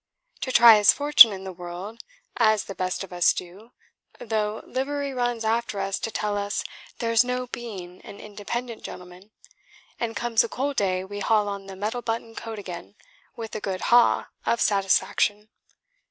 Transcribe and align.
"To 0.39 0.51
try 0.51 0.77
his 0.77 0.91
fortune 0.91 1.31
in 1.31 1.43
the 1.43 1.53
world, 1.53 2.03
as 2.35 2.63
the 2.63 2.73
best 2.73 3.03
of 3.03 3.13
us 3.13 3.33
do, 3.33 3.71
though 4.17 4.63
livery 4.65 5.13
runs 5.13 5.45
after 5.45 5.79
us 5.79 5.99
to 5.99 6.09
tell 6.09 6.39
us 6.39 6.63
there's 6.97 7.23
no 7.23 7.45
being 7.45 8.01
an 8.01 8.19
independent 8.19 8.81
gentleman, 8.81 9.29
and 9.99 10.15
comes 10.15 10.43
a 10.43 10.49
cold 10.49 10.77
day 10.77 11.03
we 11.05 11.19
haul 11.19 11.47
on 11.47 11.67
the 11.67 11.75
metal 11.75 12.01
button 12.01 12.33
coat 12.33 12.57
again, 12.57 12.95
with 13.35 13.53
a 13.53 13.59
good 13.59 13.81
ha! 13.93 14.29
of 14.43 14.59
satisfaction. 14.59 15.49